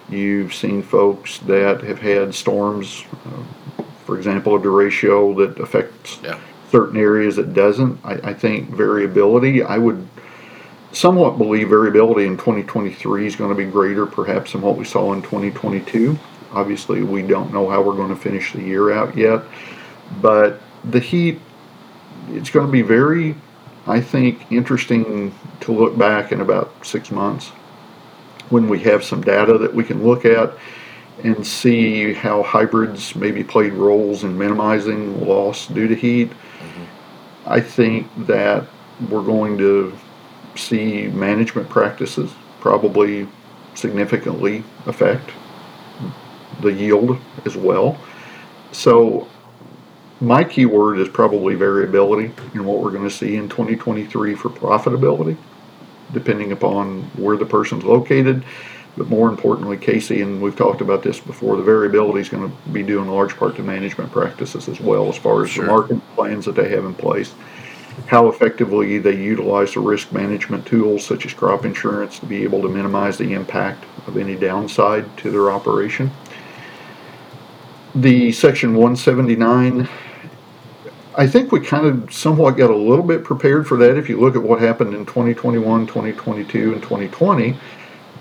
You've 0.09 0.55
seen 0.55 0.83
folks 0.83 1.39
that 1.41 1.83
have 1.83 2.01
had 2.01 2.35
storms, 2.35 3.05
uh, 3.27 3.83
for 4.05 4.17
example, 4.17 4.57
a 4.57 4.59
derecho 4.59 5.37
that 5.37 5.63
affects 5.63 6.19
yeah 6.23 6.41
certain 6.71 6.97
areas 6.97 7.37
that 7.37 7.53
doesn't. 7.53 7.99
I, 8.05 8.31
I 8.31 8.35
think 8.35 8.71
variability, 8.71 9.63
I 9.63 9.77
would 9.77 10.07
somewhat 10.93 11.39
believe 11.39 11.69
variability 11.69 12.27
in 12.27 12.37
2023 12.37 13.27
is 13.27 13.37
going 13.37 13.51
to 13.51 13.57
be 13.57 13.69
greater 13.71 14.07
perhaps 14.07 14.53
than 14.53 14.63
what 14.63 14.77
we 14.77 14.85
saw 14.85 15.13
in 15.13 15.23
2022. 15.23 16.19
Obviously, 16.53 17.03
we 17.03 17.23
don't 17.23 17.53
know 17.53 17.69
how 17.69 17.83
we're 17.83 17.95
going 17.95 18.09
to 18.09 18.17
finish 18.17 18.53
the 18.53 18.63
year 18.63 18.93
out 18.93 19.17
yet, 19.17 19.43
but 20.21 20.61
the 20.85 20.99
heat, 20.99 21.41
it's 22.31 22.51
going 22.51 22.67
to 22.67 22.73
be 22.73 22.83
very, 22.83 23.35
I 23.87 24.01
think, 24.01 24.51
interesting 24.51 25.35
to 25.61 25.73
look 25.73 25.97
back 25.97 26.33
in 26.33 26.41
about 26.41 26.87
six 26.87 27.11
months 27.11 27.49
when 28.51 28.69
we 28.69 28.81
have 28.81 29.03
some 29.05 29.23
data 29.23 29.57
that 29.59 29.75
we 29.75 29.85
can 29.85 30.05
look 30.05 30.25
at 30.25 30.53
and 31.23 31.47
see 31.47 32.13
how 32.13 32.43
hybrids 32.43 33.15
maybe 33.15 33.45
played 33.45 33.73
roles 33.73 34.25
in 34.25 34.37
minimizing 34.37 35.27
loss 35.27 35.67
due 35.67 35.89
to 35.89 35.95
heat. 35.95 36.31
Mm-hmm. 36.31 36.85
I 37.47 37.61
think 37.61 38.09
that 38.27 38.67
we're 39.09 39.25
going 39.25 39.57
to 39.59 39.97
see 40.57 41.07
management 41.09 41.69
practices 41.69 42.33
probably 42.61 43.27
significantly 43.75 44.63
affect 44.87 45.31
the 46.61 46.73
yield 46.73 47.19
as 47.45 47.57
well. 47.57 47.99
So, 48.73 49.29
my 50.21 50.45
key 50.45 50.67
word 50.67 50.99
is 50.99 51.09
probably 51.09 51.55
variability 51.55 52.33
in 52.55 52.65
what 52.65 52.79
we're 52.79 52.91
going 52.91 53.09
to 53.09 53.15
see 53.15 53.37
in 53.37 53.49
2023 53.49 54.35
for 54.35 54.51
profitability, 54.51 55.37
depending 56.13 56.53
upon 56.53 57.03
where 57.17 57.37
the 57.37 57.47
person's 57.47 57.85
located. 57.85 58.45
But 58.97 59.09
more 59.09 59.29
importantly, 59.29 59.77
Casey, 59.79 60.21
and 60.21 60.43
we've 60.43 60.57
talked 60.57 60.81
about 60.81 61.03
this 61.03 61.19
before, 61.21 61.57
the 61.57 61.63
variability 61.63 62.21
is 62.21 62.29
going 62.29 62.51
to 62.51 62.69
be 62.71 62.83
due 62.83 63.01
in 63.01 63.09
large 63.09 63.37
part 63.37 63.57
to 63.57 63.63
management 63.63 64.13
practices 64.13 64.69
as 64.69 64.81
well, 64.81 65.09
as 65.09 65.17
far 65.17 65.43
as 65.43 65.51
Sure. 65.51 65.65
the 65.65 65.71
marketing 65.71 66.03
plans 66.17 66.45
that 66.45 66.55
they 66.57 66.69
have 66.69 66.85
in 66.85 66.93
place, 66.93 67.33
how 68.07 68.29
effectively 68.29 68.99
they 68.99 69.17
utilize 69.17 69.73
the 69.75 69.81
risk 69.81 70.13
management 70.13 70.67
tools 70.67 71.05
such 71.05 71.25
as 71.25 71.33
crop 71.33 71.65
insurance 71.65 72.19
to 72.19 72.27
be 72.27 72.43
able 72.43 72.61
to 72.61 72.69
minimize 72.69 73.17
the 73.17 73.33
impact 73.33 73.85
of 74.07 74.19
any 74.19 74.35
downside 74.35 75.05
to 75.17 75.31
their 75.31 75.51
operation. 75.51 76.11
The 77.95 78.33
section 78.33 78.75
179 78.75 79.89
I 81.17 81.27
think 81.27 81.51
we 81.51 81.61
kind 81.61 81.87
of 81.87 82.13
somewhat 82.13 82.57
got 82.57 82.71
a 82.71 82.77
little 82.77 83.05
bit 83.05 83.25
prepared 83.25 83.67
for 83.67 83.77
that 83.79 83.97
if 83.97 84.09
you 84.09 84.21
look 84.21 84.37
at 84.37 84.43
what 84.43 84.61
happened 84.61 84.95
in 84.95 85.05
2021, 85.07 85.87
2022, 85.87 86.73
and 86.73 86.83
2020 86.83 87.59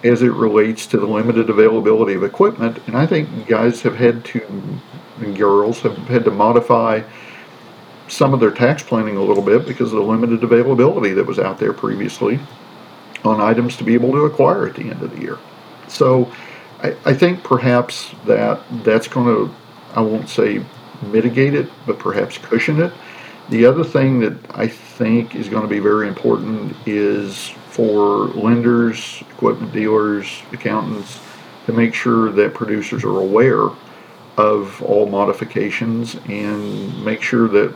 as 0.04 0.22
it 0.22 0.32
relates 0.32 0.88
to 0.88 0.98
the 0.98 1.06
limited 1.06 1.50
availability 1.50 2.14
of 2.14 2.24
equipment. 2.24 2.80
And 2.88 2.96
I 2.96 3.06
think 3.06 3.48
guys 3.48 3.82
have 3.82 3.96
had 3.96 4.24
to, 4.26 4.72
and 5.18 5.38
girls 5.38 5.82
have 5.82 5.98
had 6.08 6.24
to 6.26 6.32
modify 6.32 7.04
some 8.08 8.34
of 8.34 8.40
their 8.40 8.52
tax 8.52 8.82
planning 8.82 9.18
a 9.18 9.24
little 9.24 9.44
bit 9.44 9.68
because 9.68 9.94
of 9.94 10.00
the 10.00 10.06
limited 10.06 10.44
availability 10.44 11.14
that 11.14 11.26
was 11.26 11.38
out 11.38 11.60
there 11.60 11.74
previously 11.74 12.40
on 13.24 13.42
items 13.42 13.76
to 13.78 13.84
be 13.84 13.94
able 13.94 14.12
to 14.14 14.26
acquire 14.26 14.68
at 14.68 14.76
the 14.76 14.90
end 14.90 15.02
of 15.04 15.12
the 15.12 15.22
year. 15.22 15.38
So 15.88 16.32
I, 16.82 16.96
I 17.06 17.14
think 17.14 17.44
perhaps 17.44 18.12
that 18.26 18.62
that's 18.84 19.08
going 19.08 19.28
to, 19.28 19.54
I 19.94 20.02
won't 20.02 20.30
say 20.30 20.64
mitigate 21.02 21.54
it, 21.54 21.70
but 21.86 22.00
perhaps 22.00 22.38
cushion 22.38 22.82
it. 22.82 22.94
The 23.50 23.66
other 23.66 23.84
thing 23.84 24.20
that 24.20 24.34
I 24.52 24.68
think 24.68 25.36
is 25.36 25.50
going 25.50 25.64
to 25.64 25.68
be 25.68 25.80
very 25.80 26.08
important 26.08 26.76
is 26.86 27.50
for 27.70 28.28
lenders, 28.36 29.24
equipment 29.32 29.74
dealers, 29.74 30.44
accountants 30.52 31.20
to 31.66 31.74
make 31.74 31.94
sure 31.94 32.32
that 32.32 32.54
producers 32.54 33.04
are 33.04 33.20
aware 33.20 33.70
of 34.38 34.82
all 34.84 35.08
modifications 35.10 36.16
and 36.28 37.04
make 37.04 37.22
sure 37.22 37.48
that 37.48 37.74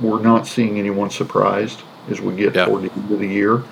we're 0.00 0.20
not 0.20 0.46
seeing 0.46 0.78
anyone 0.78 1.10
surprised 1.10 1.82
as 2.10 2.20
we 2.20 2.34
get 2.34 2.54
Yeah. 2.54 2.66
toward 2.66 2.82
the 2.82 2.90
end 2.92 3.10
of 3.12 3.18
the 3.18 3.28
year 3.28 3.62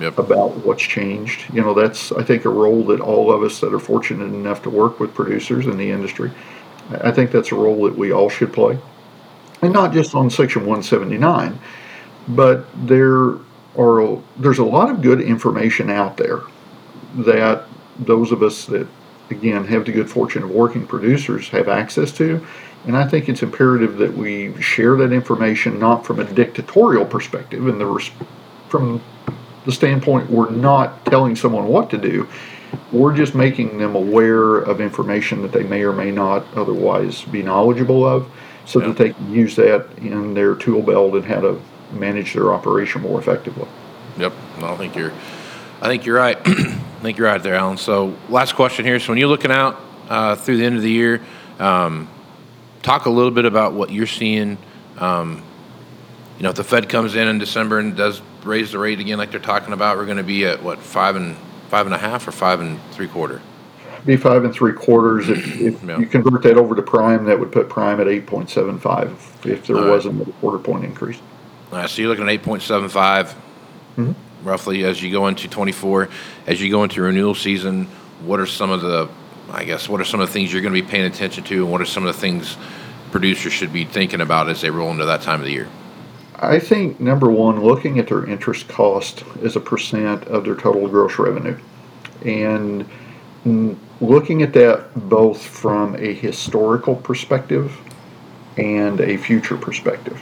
Yep. 0.00 0.18
about 0.18 0.56
what's 0.64 0.82
changed. 0.82 1.42
You 1.52 1.60
know, 1.60 1.74
that's 1.74 2.12
I 2.12 2.22
think 2.22 2.44
a 2.44 2.48
role 2.48 2.82
that 2.84 3.00
all 3.00 3.30
of 3.30 3.42
us 3.42 3.60
that 3.60 3.74
are 3.74 3.78
fortunate 3.78 4.24
enough 4.32 4.62
to 4.62 4.70
work 4.70 4.98
with 4.98 5.14
producers 5.14 5.66
in 5.66 5.76
the 5.76 5.90
industry, 5.90 6.30
I 7.02 7.10
think 7.10 7.30
that's 7.30 7.52
a 7.52 7.56
role 7.56 7.84
that 7.84 7.96
we 7.96 8.12
all 8.12 8.28
should 8.28 8.52
play, 8.52 8.78
and 9.60 9.72
not 9.72 9.92
just 9.92 10.14
on 10.14 10.30
Section 10.30 10.62
179, 10.62 11.58
but 12.28 12.66
there 12.86 13.36
are 13.78 14.18
there's 14.36 14.58
a 14.58 14.64
lot 14.64 14.90
of 14.90 15.02
good 15.02 15.20
information 15.20 15.90
out 15.90 16.16
there 16.16 16.42
that 17.16 17.64
those 17.98 18.32
of 18.32 18.42
us 18.42 18.66
that 18.66 18.86
again 19.30 19.64
have 19.64 19.84
the 19.84 19.92
good 19.92 20.10
fortune 20.10 20.42
of 20.42 20.50
working 20.50 20.86
producers 20.86 21.48
have 21.48 21.68
access 21.68 22.12
to. 22.12 22.44
And 22.84 22.96
I 22.96 23.06
think 23.06 23.28
it's 23.28 23.42
imperative 23.42 23.96
that 23.98 24.12
we 24.12 24.60
share 24.60 24.96
that 24.96 25.12
information 25.12 25.78
not 25.78 26.04
from 26.04 26.18
a 26.18 26.24
dictatorial 26.24 27.04
perspective 27.04 27.66
and 27.68 27.80
the 27.80 27.86
res- 27.86 28.10
from 28.68 29.00
the 29.64 29.72
standpoint 29.72 30.30
we're 30.30 30.50
not 30.50 31.04
telling 31.06 31.36
someone 31.36 31.66
what 31.66 31.90
to 31.90 31.98
do. 31.98 32.28
We're 32.90 33.14
just 33.14 33.34
making 33.34 33.78
them 33.78 33.94
aware 33.94 34.56
of 34.58 34.80
information 34.80 35.42
that 35.42 35.52
they 35.52 35.62
may 35.62 35.82
or 35.82 35.92
may 35.92 36.10
not 36.10 36.44
otherwise 36.56 37.22
be 37.22 37.42
knowledgeable 37.42 38.04
of 38.06 38.26
so 38.64 38.80
Yeah. 38.80 38.88
that 38.88 38.96
they 38.96 39.12
can 39.12 39.32
use 39.32 39.56
that 39.56 39.86
in 39.98 40.34
their 40.34 40.54
tool 40.54 40.82
belt 40.82 41.14
and 41.14 41.24
how 41.24 41.40
to 41.40 41.60
manage 41.92 42.32
their 42.34 42.52
operation 42.52 43.02
more 43.02 43.18
effectively. 43.20 43.66
Yep. 44.18 44.32
I 44.62 44.76
think 44.76 44.96
you're. 44.96 45.12
I 45.80 45.88
think 45.88 46.06
you're 46.06 46.16
right. 46.16 46.38
I 46.46 47.02
think 47.02 47.18
you're 47.18 47.26
right 47.26 47.42
there, 47.42 47.54
Alan. 47.56 47.76
So, 47.76 48.14
last 48.28 48.54
question 48.54 48.84
here. 48.84 49.00
So, 49.00 49.08
when 49.10 49.18
you're 49.18 49.28
looking 49.28 49.50
out 49.50 49.80
uh, 50.08 50.36
through 50.36 50.58
the 50.58 50.64
end 50.64 50.76
of 50.76 50.82
the 50.82 50.90
year, 50.90 51.20
um, 51.58 52.08
talk 52.82 53.06
a 53.06 53.10
little 53.10 53.30
bit 53.32 53.44
about 53.44 53.72
what 53.72 53.90
you're 53.90 54.06
seeing. 54.06 54.58
Um, 54.98 55.42
you 56.36 56.44
know, 56.44 56.50
if 56.50 56.56
the 56.56 56.64
Fed 56.64 56.88
comes 56.88 57.14
in 57.16 57.26
in 57.28 57.38
December 57.38 57.78
and 57.80 57.96
does 57.96 58.22
raise 58.44 58.72
the 58.72 58.78
rate 58.78 59.00
again, 59.00 59.18
like 59.18 59.30
they're 59.30 59.40
talking 59.40 59.72
about, 59.72 59.96
we're 59.96 60.04
going 60.06 60.16
to 60.18 60.22
be 60.22 60.44
at 60.46 60.62
what 60.62 60.78
five 60.78 61.16
and 61.16 61.36
five 61.68 61.86
and 61.86 61.94
a 61.94 61.98
half 61.98 62.26
or 62.28 62.32
five 62.32 62.60
and 62.60 62.80
three 62.92 63.08
quarter. 63.08 63.40
Be 64.04 64.16
five 64.16 64.44
and 64.44 64.52
three 64.52 64.72
quarters. 64.72 65.28
If, 65.28 65.60
if 65.60 65.82
Yeah. 65.84 65.98
you 65.98 66.06
convert 66.06 66.42
that 66.42 66.56
over 66.56 66.74
to 66.74 66.82
prime, 66.82 67.24
that 67.26 67.38
would 67.38 67.52
put 67.52 67.68
prime 67.68 68.00
at 68.00 68.08
8.75 68.08 69.46
if 69.46 69.66
there 69.66 69.76
All 69.76 69.82
right. 69.82 69.90
wasn't 69.90 70.26
a 70.28 70.32
quarter 70.32 70.58
point 70.58 70.84
increase. 70.84 71.18
All 71.70 71.78
right, 71.78 71.88
so 71.88 72.02
you're 72.02 72.10
looking 72.10 72.24
at 72.24 72.30
eight 72.30 72.42
point 72.42 72.62
seven 72.62 72.88
five, 72.88 73.34
Mm-hmm. 73.96 74.12
roughly, 74.46 74.84
as 74.84 75.02
you 75.02 75.10
go 75.12 75.26
into 75.28 75.48
twenty 75.48 75.72
four. 75.72 76.08
As 76.46 76.60
you 76.60 76.70
go 76.70 76.82
into 76.82 77.00
renewal 77.02 77.34
season, 77.34 77.86
what 78.24 78.40
are 78.40 78.46
some 78.46 78.70
of 78.70 78.80
the, 78.80 79.08
I 79.50 79.64
guess, 79.64 79.88
what 79.88 80.00
are 80.00 80.04
some 80.04 80.20
of 80.20 80.26
the 80.28 80.32
things 80.32 80.52
you're 80.52 80.62
going 80.62 80.74
to 80.74 80.82
be 80.82 80.86
paying 80.86 81.04
attention 81.04 81.44
to, 81.44 81.62
and 81.62 81.70
what 81.70 81.80
are 81.80 81.84
some 81.86 82.04
of 82.06 82.14
the 82.14 82.20
things 82.20 82.56
producers 83.10 83.52
should 83.52 83.72
be 83.72 83.84
thinking 83.84 84.20
about 84.20 84.48
as 84.48 84.60
they 84.62 84.70
roll 84.70 84.90
into 84.90 85.04
that 85.06 85.20
time 85.22 85.40
of 85.40 85.46
the 85.46 85.52
year? 85.52 85.68
I 86.42 86.58
think 86.58 86.98
number 86.98 87.30
one, 87.30 87.62
looking 87.62 88.00
at 88.00 88.08
their 88.08 88.26
interest 88.26 88.66
cost 88.66 89.22
as 89.44 89.54
a 89.54 89.60
percent 89.60 90.24
of 90.24 90.44
their 90.44 90.56
total 90.56 90.88
gross 90.88 91.16
revenue, 91.16 91.56
and 92.24 92.84
looking 94.00 94.42
at 94.42 94.52
that 94.54 95.08
both 95.08 95.40
from 95.40 95.94
a 95.94 96.12
historical 96.12 96.96
perspective 96.96 97.78
and 98.56 99.00
a 99.00 99.16
future 99.16 99.56
perspective. 99.56 100.20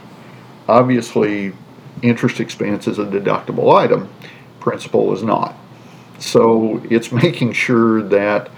Obviously, 0.69 1.55
interest 2.03 2.39
expense 2.39 2.87
is 2.87 2.99
a 2.99 3.07
deductible 3.07 3.75
item, 3.75 4.11
principal 4.61 5.15
is 5.15 5.23
not. 5.23 5.57
So 6.19 6.83
it's 6.91 7.11
making 7.25 7.55
sure 7.55 8.03
that 8.03 8.51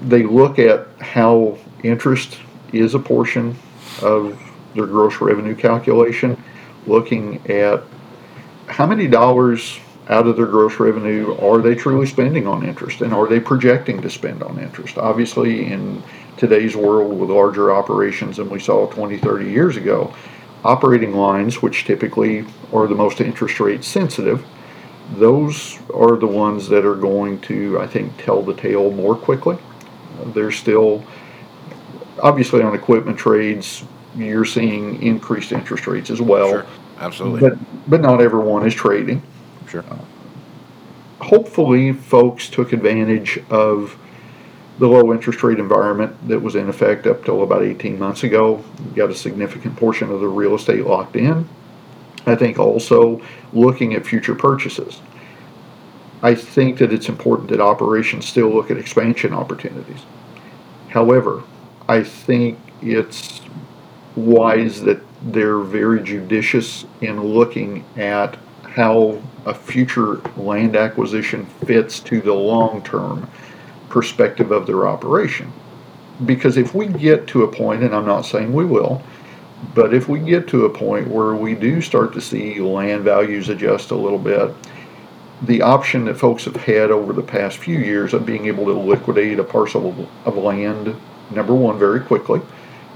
they 0.00 0.22
look 0.22 0.58
at 0.58 0.88
how 1.02 1.58
interest 1.82 2.38
is 2.72 2.94
a 2.94 2.98
portion 2.98 3.58
of 4.00 4.49
their 4.74 4.86
gross 4.86 5.20
revenue 5.20 5.54
calculation, 5.54 6.42
looking 6.86 7.44
at 7.50 7.82
how 8.66 8.86
many 8.86 9.06
dollars 9.06 9.80
out 10.08 10.26
of 10.26 10.36
their 10.36 10.46
gross 10.46 10.80
revenue 10.80 11.36
are 11.38 11.58
they 11.58 11.74
truly 11.74 12.06
spending 12.06 12.46
on 12.46 12.66
interest 12.66 13.00
and 13.00 13.14
are 13.14 13.28
they 13.28 13.38
projecting 13.38 14.02
to 14.02 14.10
spend 14.10 14.42
on 14.42 14.58
interest? 14.58 14.98
Obviously, 14.98 15.66
in 15.66 16.02
today's 16.36 16.74
world 16.76 17.18
with 17.18 17.30
larger 17.30 17.72
operations 17.72 18.38
than 18.38 18.48
we 18.50 18.58
saw 18.58 18.86
20, 18.86 19.18
30 19.18 19.50
years 19.50 19.76
ago, 19.76 20.12
operating 20.64 21.12
lines, 21.12 21.62
which 21.62 21.84
typically 21.84 22.44
are 22.72 22.86
the 22.86 22.94
most 22.94 23.20
interest 23.20 23.60
rate 23.60 23.84
sensitive, 23.84 24.44
those 25.14 25.78
are 25.94 26.16
the 26.16 26.26
ones 26.26 26.68
that 26.68 26.84
are 26.84 26.94
going 26.94 27.40
to, 27.42 27.78
I 27.80 27.86
think, 27.86 28.16
tell 28.18 28.42
the 28.42 28.54
tale 28.54 28.90
more 28.90 29.16
quickly. 29.16 29.58
They're 30.26 30.52
still, 30.52 31.04
obviously, 32.22 32.62
on 32.62 32.74
equipment 32.74 33.18
trades, 33.18 33.84
you're 34.16 34.44
seeing 34.44 35.02
increased 35.02 35.52
interest 35.52 35.86
rates 35.86 36.10
as 36.10 36.20
well. 36.20 36.48
Sure, 36.50 36.66
absolutely, 36.98 37.50
But, 37.50 37.58
but 37.90 38.00
not 38.00 38.20
everyone 38.20 38.66
is 38.66 38.74
trading. 38.74 39.22
sure. 39.68 39.84
Uh, 39.90 39.98
hopefully, 41.24 41.92
folks 41.92 42.48
took 42.48 42.72
advantage 42.72 43.38
of 43.50 43.96
the 44.78 44.88
low 44.88 45.12
interest 45.12 45.42
rate 45.42 45.58
environment 45.58 46.16
that 46.26 46.40
was 46.40 46.54
in 46.54 46.68
effect 46.68 47.06
up 47.06 47.24
till 47.24 47.42
about 47.42 47.62
18 47.62 47.98
months 47.98 48.24
ago. 48.24 48.64
Got 48.94 49.10
a 49.10 49.14
significant 49.14 49.76
portion 49.76 50.10
of 50.10 50.20
the 50.20 50.28
real 50.28 50.54
estate 50.54 50.86
locked 50.86 51.16
in. 51.16 51.46
I 52.26 52.34
think 52.34 52.58
also 52.58 53.20
looking 53.52 53.94
at 53.94 54.06
future 54.06 54.34
purchases. 54.34 55.00
I 56.22 56.34
think 56.34 56.78
that 56.78 56.92
it's 56.92 57.08
important 57.08 57.48
that 57.50 57.60
operations 57.60 58.26
still 58.26 58.48
look 58.48 58.70
at 58.70 58.76
expansion 58.76 59.32
opportunities. 59.32 60.00
However, 60.88 61.42
I 61.88 62.02
think 62.02 62.58
it's 62.82 63.39
wise 64.16 64.80
that 64.82 65.00
they're 65.32 65.60
very 65.60 66.02
judicious 66.02 66.86
in 67.00 67.22
looking 67.22 67.84
at 67.96 68.36
how 68.62 69.20
a 69.46 69.54
future 69.54 70.16
land 70.36 70.76
acquisition 70.76 71.46
fits 71.66 72.00
to 72.00 72.20
the 72.20 72.32
long 72.32 72.82
term 72.82 73.28
perspective 73.88 74.50
of 74.52 74.66
their 74.66 74.86
operation. 74.86 75.52
Because 76.24 76.56
if 76.56 76.74
we 76.74 76.86
get 76.86 77.26
to 77.28 77.44
a 77.44 77.48
point, 77.48 77.82
and 77.82 77.94
I'm 77.94 78.06
not 78.06 78.22
saying 78.22 78.52
we 78.52 78.64
will, 78.64 79.02
but 79.74 79.92
if 79.92 80.08
we 80.08 80.20
get 80.20 80.48
to 80.48 80.66
a 80.66 80.70
point 80.70 81.08
where 81.08 81.34
we 81.34 81.54
do 81.54 81.80
start 81.80 82.12
to 82.14 82.20
see 82.20 82.60
land 82.60 83.02
values 83.02 83.48
adjust 83.48 83.90
a 83.90 83.96
little 83.96 84.18
bit, 84.18 84.54
the 85.42 85.62
option 85.62 86.04
that 86.04 86.18
folks 86.18 86.44
have 86.44 86.56
had 86.56 86.90
over 86.90 87.12
the 87.12 87.22
past 87.22 87.58
few 87.58 87.78
years 87.78 88.12
of 88.12 88.26
being 88.26 88.46
able 88.46 88.66
to 88.66 88.72
liquidate 88.72 89.38
a 89.38 89.44
parcel 89.44 89.88
of, 89.88 90.08
of 90.26 90.36
land, 90.36 90.94
number 91.30 91.54
one, 91.54 91.78
very 91.78 92.00
quickly, 92.00 92.40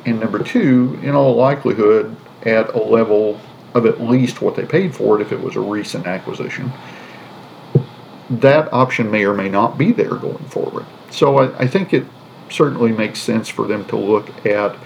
and 0.06 0.20
number 0.20 0.42
two, 0.42 0.99
in 1.02 1.14
all 1.14 1.34
likelihood, 1.34 2.16
at 2.42 2.75
a 2.75 2.78
level 2.78 3.40
of 3.75 3.87
at 3.87 4.00
least 4.00 4.42
what 4.42 4.54
they 4.54 4.64
paid 4.64 4.94
for 4.94 5.18
it 5.18 5.23
if 5.23 5.32
it 5.32 5.40
was 5.40 5.56
a 5.56 5.61
recent 5.61 6.06
acquisition, 6.06 6.73
that 8.30 8.73
option 8.73 9.11
may 9.11 9.25
or 9.25 9.34
may 9.34 9.49
not 9.49 9.76
be 9.76 9.92
there 9.92 10.14
going 10.14 10.44
forward. 10.44 10.87
So 11.11 11.38
I, 11.38 11.58
I 11.61 11.66
think 11.66 11.92
it 11.92 12.04
certainly 12.50 12.92
makes 12.92 13.20
sense 13.20 13.49
for 13.49 13.66
them 13.66 13.84
to 13.87 13.96
look 13.96 14.46
at 14.46 14.76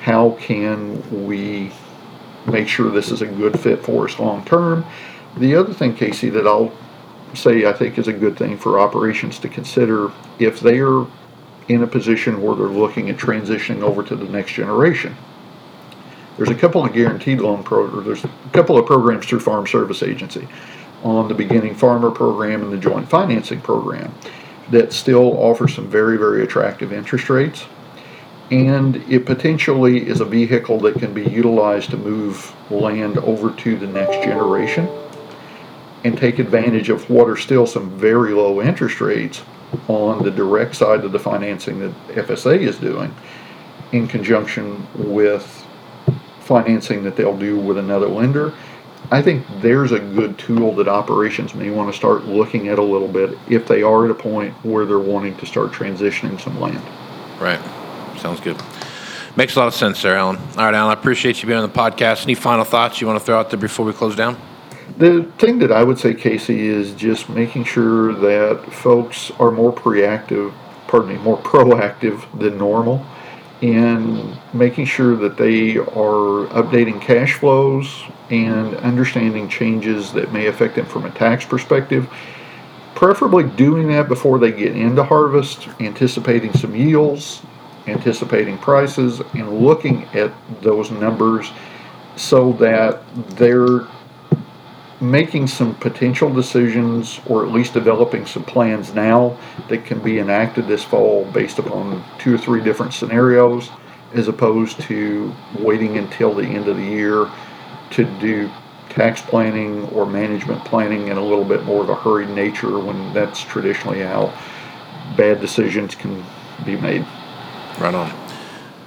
how 0.00 0.32
can 0.40 1.26
we 1.26 1.72
make 2.46 2.68
sure 2.68 2.90
this 2.90 3.10
is 3.10 3.22
a 3.22 3.26
good 3.26 3.58
fit 3.58 3.84
for 3.84 4.08
us 4.08 4.18
long 4.18 4.44
term. 4.44 4.84
The 5.36 5.54
other 5.54 5.74
thing, 5.74 5.94
Casey, 5.94 6.30
that 6.30 6.46
I'll 6.46 6.72
say 7.34 7.66
I 7.66 7.72
think 7.72 7.98
is 7.98 8.08
a 8.08 8.12
good 8.12 8.36
thing 8.36 8.56
for 8.56 8.80
operations 8.80 9.38
to 9.40 9.48
consider 9.48 10.10
if 10.38 10.60
they 10.60 10.80
are 10.80 11.06
in 11.68 11.82
a 11.82 11.86
position 11.86 12.42
where 12.42 12.56
they're 12.56 12.66
looking 12.66 13.10
at 13.10 13.16
transitioning 13.16 13.82
over 13.82 14.02
to 14.02 14.16
the 14.16 14.24
next 14.24 14.52
generation. 14.52 15.14
There's 16.36 16.50
a 16.50 16.54
couple 16.54 16.84
of 16.84 16.92
guaranteed 16.92 17.40
loan 17.40 17.62
programs, 17.62 18.06
there's 18.06 18.24
a 18.24 18.30
couple 18.52 18.78
of 18.78 18.86
programs 18.86 19.26
through 19.26 19.40
Farm 19.40 19.66
Service 19.66 20.02
Agency 20.02 20.48
on 21.02 21.28
the 21.28 21.34
beginning 21.34 21.74
farmer 21.74 22.10
program 22.10 22.62
and 22.62 22.72
the 22.72 22.78
joint 22.78 23.08
financing 23.08 23.60
program 23.60 24.12
that 24.70 24.92
still 24.92 25.36
offer 25.38 25.68
some 25.68 25.88
very, 25.88 26.16
very 26.16 26.42
attractive 26.42 26.92
interest 26.92 27.30
rates. 27.30 27.64
And 28.50 28.96
it 29.10 29.26
potentially 29.26 30.08
is 30.08 30.20
a 30.20 30.24
vehicle 30.24 30.78
that 30.80 30.94
can 30.94 31.12
be 31.12 31.24
utilized 31.24 31.90
to 31.90 31.96
move 31.96 32.54
land 32.70 33.18
over 33.18 33.50
to 33.50 33.76
the 33.76 33.86
next 33.86 34.24
generation 34.24 34.88
and 36.04 36.16
take 36.16 36.38
advantage 36.38 36.88
of 36.88 37.08
what 37.10 37.28
are 37.28 37.36
still 37.36 37.66
some 37.66 37.90
very 37.98 38.32
low 38.32 38.62
interest 38.62 39.00
rates 39.00 39.42
on 39.88 40.22
the 40.22 40.30
direct 40.30 40.74
side 40.74 41.04
of 41.04 41.12
the 41.12 41.18
financing 41.18 41.80
that 41.80 41.92
FSA 42.08 42.58
is 42.58 42.78
doing 42.78 43.14
in 43.92 44.06
conjunction 44.06 44.86
with 44.94 45.66
financing 46.40 47.02
that 47.04 47.16
they'll 47.16 47.36
do 47.36 47.58
with 47.58 47.78
another 47.78 48.06
lender. 48.06 48.54
I 49.10 49.22
think 49.22 49.46
there's 49.60 49.92
a 49.92 49.98
good 49.98 50.38
tool 50.38 50.74
that 50.76 50.88
operations 50.88 51.54
may 51.54 51.70
want 51.70 51.90
to 51.90 51.96
start 51.96 52.24
looking 52.24 52.68
at 52.68 52.78
a 52.78 52.82
little 52.82 53.08
bit 53.08 53.38
if 53.48 53.66
they 53.66 53.82
are 53.82 54.04
at 54.04 54.10
a 54.10 54.14
point 54.14 54.52
where 54.64 54.84
they're 54.84 54.98
wanting 54.98 55.36
to 55.36 55.46
start 55.46 55.72
transitioning 55.72 56.40
some 56.40 56.60
land. 56.60 56.82
Right. 57.40 57.60
Sounds 58.18 58.40
good. 58.40 58.60
Makes 59.36 59.56
a 59.56 59.60
lot 59.60 59.68
of 59.68 59.74
sense 59.74 60.02
there, 60.02 60.16
Alan. 60.16 60.36
All 60.36 60.64
right, 60.64 60.74
Alan, 60.74 60.90
I 60.90 60.98
appreciate 60.98 61.42
you 61.42 61.46
being 61.46 61.60
on 61.60 61.68
the 61.68 61.74
podcast. 61.74 62.24
Any 62.24 62.34
final 62.34 62.64
thoughts 62.64 63.00
you 63.00 63.06
want 63.06 63.18
to 63.18 63.24
throw 63.24 63.38
out 63.38 63.50
there 63.50 63.58
before 63.58 63.86
we 63.86 63.92
close 63.92 64.16
down? 64.16 64.36
The 64.96 65.24
thing 65.38 65.58
that 65.60 65.70
I 65.70 65.84
would 65.84 65.98
say, 65.98 66.14
Casey, 66.14 66.66
is 66.66 66.92
just 66.94 67.28
making 67.28 67.64
sure 67.64 68.14
that 68.14 68.72
folks 68.72 69.30
are 69.38 69.50
more 69.50 69.72
proactive, 69.72 70.52
pardon 70.86 71.10
me, 71.10 71.16
more 71.18 71.38
proactive 71.42 72.24
than 72.38 72.58
normal 72.58 73.04
in 73.60 74.36
making 74.52 74.84
sure 74.84 75.16
that 75.16 75.36
they 75.36 75.76
are 75.76 76.46
updating 76.54 77.00
cash 77.00 77.34
flows 77.34 78.04
and 78.30 78.76
understanding 78.76 79.48
changes 79.48 80.12
that 80.12 80.32
may 80.32 80.46
affect 80.46 80.76
them 80.76 80.86
from 80.86 81.04
a 81.04 81.10
tax 81.10 81.44
perspective. 81.44 82.08
Preferably 82.94 83.44
doing 83.44 83.88
that 83.88 84.08
before 84.08 84.38
they 84.38 84.52
get 84.52 84.76
into 84.76 85.02
harvest, 85.02 85.68
anticipating 85.80 86.52
some 86.52 86.74
yields, 86.74 87.42
anticipating 87.86 88.58
prices, 88.58 89.20
and 89.34 89.60
looking 89.60 90.04
at 90.14 90.32
those 90.62 90.90
numbers 90.90 91.50
so 92.16 92.52
that 92.54 93.02
they're 93.36 93.86
making 95.00 95.46
some 95.46 95.74
potential 95.76 96.32
decisions 96.32 97.20
or 97.26 97.46
at 97.46 97.52
least 97.52 97.72
developing 97.72 98.26
some 98.26 98.42
plans 98.42 98.92
now 98.94 99.36
that 99.68 99.84
can 99.84 100.00
be 100.00 100.18
enacted 100.18 100.66
this 100.66 100.82
fall 100.82 101.24
based 101.26 101.58
upon 101.58 102.04
two 102.18 102.34
or 102.34 102.38
three 102.38 102.62
different 102.62 102.92
scenarios 102.92 103.70
as 104.14 104.26
opposed 104.26 104.80
to 104.80 105.32
waiting 105.60 105.98
until 105.98 106.34
the 106.34 106.42
end 106.42 106.66
of 106.66 106.76
the 106.76 106.82
year 106.82 107.30
to 107.90 108.04
do 108.18 108.50
tax 108.88 109.22
planning 109.22 109.84
or 109.90 110.06
management 110.06 110.64
planning 110.64 111.08
in 111.08 111.16
a 111.16 111.22
little 111.22 111.44
bit 111.44 111.62
more 111.64 111.82
of 111.82 111.90
a 111.90 111.94
hurried 111.94 112.30
nature 112.30 112.78
when 112.78 113.12
that's 113.12 113.40
traditionally 113.40 114.00
how 114.00 114.26
bad 115.16 115.40
decisions 115.40 115.94
can 115.94 116.24
be 116.64 116.76
made. 116.76 117.06
Right 117.78 117.94
on. 117.94 118.12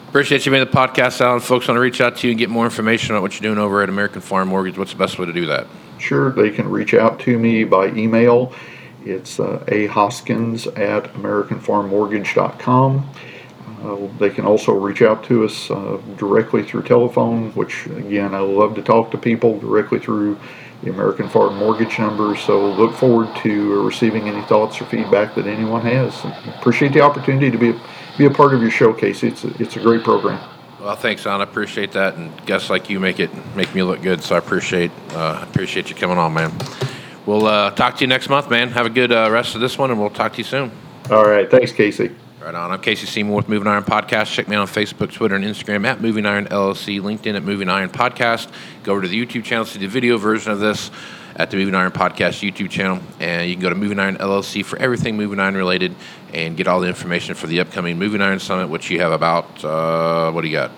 Appreciate 0.10 0.46
you 0.46 0.52
being 0.52 0.66
the 0.66 0.70
podcast, 0.70 1.22
Alan. 1.22 1.40
Folks 1.40 1.70
want 1.70 1.78
to 1.78 1.82
reach 1.82 2.02
out 2.02 2.18
to 2.18 2.28
you 2.28 2.32
and 2.32 2.38
get 2.38 2.50
more 2.50 2.66
information 2.66 3.16
on 3.16 3.22
what 3.22 3.34
you're 3.34 3.50
doing 3.50 3.64
over 3.64 3.82
at 3.82 3.88
American 3.88 4.20
Farm 4.20 4.50
Mortgage. 4.50 4.78
What's 4.78 4.92
the 4.92 4.98
best 4.98 5.18
way 5.18 5.26
to 5.26 5.32
do 5.32 5.46
that? 5.46 5.68
Sure, 6.02 6.32
they 6.32 6.50
can 6.50 6.68
reach 6.70 6.94
out 6.94 7.20
to 7.22 7.38
me 7.38 7.64
by 7.64 7.88
email. 7.90 8.54
It's 9.06 9.40
uh, 9.40 9.64
a 9.68 9.86
hoskins 9.88 10.68
at 10.68 11.14
americanfarmmortgage.com. 11.14 13.10
Uh, 13.84 14.08
they 14.20 14.30
can 14.30 14.46
also 14.46 14.74
reach 14.74 15.02
out 15.02 15.24
to 15.24 15.44
us 15.44 15.72
uh, 15.72 16.00
directly 16.18 16.64
through 16.64 16.84
telephone, 16.84 17.52
which 17.52 17.88
again, 17.88 18.36
I 18.36 18.40
love 18.40 18.76
to 18.76 18.82
talk 18.82 19.10
to 19.12 19.18
people 19.18 19.60
directly 19.60 20.00
through 20.00 20.38
the 20.84 20.90
American 20.90 21.30
Farm 21.30 21.58
Mortgage 21.58 21.98
number. 22.00 22.36
So 22.36 22.72
look 22.74 22.94
forward 22.96 23.36
to 23.38 23.84
receiving 23.84 24.28
any 24.28 24.42
thoughts 24.44 24.82
or 24.82 24.86
feedback 24.86 25.36
that 25.36 25.48
anyone 25.48 25.82
has. 25.82 26.24
Appreciate 26.60 26.94
the 26.94 27.02
opportunity 27.02 27.50
to 27.52 27.58
be 27.58 27.70
a, 27.70 27.82
be 28.18 28.26
a 28.26 28.32
part 28.32 28.54
of 28.54 28.62
your 28.62 28.72
showcase. 28.72 29.24
It's 29.24 29.44
a, 29.44 29.54
it's 29.62 29.78
a 29.78 29.80
great 29.80 30.04
program. 30.04 30.40
Well, 30.82 30.96
thanks, 30.96 31.28
Alan. 31.28 31.42
I 31.42 31.44
appreciate 31.44 31.92
that, 31.92 32.16
and 32.16 32.46
guests 32.48 32.72
like 32.72 32.90
you 32.90 33.00
make 33.00 33.20
it 33.20 33.30
make 33.56 33.74
me 33.76 33.84
look 33.84 34.02
good. 34.02 34.24
So 34.24 34.34
I 34.34 34.40
appreciate 34.40 34.90
uh, 35.12 35.46
appreciate 35.48 35.92
you 35.92 35.96
coming 35.96 36.18
on, 36.18 36.34
man. 36.34 36.52
We'll 37.28 37.46
uh, 37.46 37.70
talk 37.70 37.98
to 37.98 38.02
you 38.02 38.08
next 38.08 38.30
month, 38.30 38.50
man. 38.50 38.70
Have 38.70 38.88
a 38.88 38.90
good 38.90 39.12
uh, 39.12 39.30
rest 39.32 39.54
of 39.54 39.62
this 39.62 39.78
one, 39.78 39.92
and 39.92 40.00
we'll 40.00 40.10
talk 40.10 40.32
to 40.34 40.38
you 40.40 40.44
soon. 40.44 40.72
All 41.12 41.28
right, 41.28 41.50
thanks, 41.50 41.72
Casey. 41.72 42.16
Right 42.42 42.56
on. 42.56 42.72
I'm 42.72 42.82
Casey 42.82 43.06
Seymour 43.06 43.36
with 43.36 43.48
Moving 43.48 43.68
Iron 43.68 43.84
Podcast. 43.84 44.34
Check 44.34 44.48
me 44.48 44.56
out 44.56 44.62
on 44.62 44.68
Facebook, 44.68 45.14
Twitter, 45.14 45.36
and 45.36 45.46
Instagram 45.46 45.86
at 45.86 46.02
Moving 46.02 46.26
Iron 46.26 46.48
LLC, 46.48 47.00
LinkedIn 47.00 47.36
at 47.36 47.44
Moving 47.44 47.70
Iron 47.70 47.92
Podcast. 47.92 48.52
Go 48.82 48.94
over 48.94 49.04
to 49.04 49.08
the 49.08 49.24
YouTube 49.24 49.44
channel, 49.44 49.66
see 49.66 49.78
the 49.78 49.86
video 49.86 50.18
version 50.18 50.52
of 50.52 50.60
this 50.60 50.90
at 51.36 51.52
the 51.52 51.58
Moving 51.58 51.76
Iron 51.76 51.92
Podcast 51.92 52.48
YouTube 52.48 52.70
channel. 52.70 53.00
And 53.20 53.50
you 53.50 53.56
can 53.56 53.62
go 53.62 53.70
to 53.70 53.76
Moving 53.76 54.00
Iron 54.00 54.18
LLC 54.18 54.64
for 54.64 54.78
everything 54.78 55.18
Moving 55.18 55.40
Iron 55.40 55.56
related 55.56 55.96
and 56.34 56.56
get 56.58 56.68
all 56.68 56.80
the 56.80 56.88
information 56.88 57.36
for 57.36 57.48
the 57.48 57.60
upcoming 57.60 57.98
Moving 57.98 58.22
Iron 58.22 58.40
Summit, 58.40 58.70
which 58.70 58.90
you 58.90 59.00
have 59.00 59.12
about, 59.12 59.64
uh, 59.64 60.32
what 60.32 60.42
do 60.42 60.48
you 60.48 60.54
got? 60.54 60.72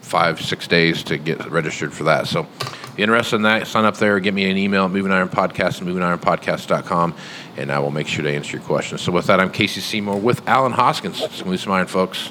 Five, 0.00 0.40
six 0.40 0.68
days 0.68 1.02
to 1.04 1.18
get 1.18 1.50
registered 1.50 1.92
for 1.92 2.04
that. 2.04 2.28
So 2.28 2.46
if 2.60 2.94
you're 2.96 3.04
interested 3.04 3.36
in 3.36 3.42
that, 3.42 3.66
sign 3.66 3.84
up 3.84 3.96
there, 3.96 4.18
get 4.20 4.32
me 4.32 4.48
an 4.48 4.56
email 4.56 4.84
at 4.84 4.90
Moving 4.92 5.10
Iron 5.10 5.28
Podcast 5.28 5.80
and 5.80 5.88
movingironpodcast.com, 5.88 7.14
and 7.56 7.72
I 7.72 7.80
will 7.80 7.90
make 7.90 8.06
sure 8.06 8.22
to 8.22 8.30
answer 8.30 8.56
your 8.56 8.64
questions. 8.64 9.02
So 9.02 9.10
with 9.10 9.26
that, 9.26 9.40
I'm 9.40 9.50
Casey 9.50 9.80
Seymour 9.80 10.18
with 10.18 10.46
Alan 10.48 10.72
Hoskins. 10.72 11.18
Smooth 11.34 11.58
some 11.58 11.72
iron, 11.72 11.88
folks. 11.88 12.30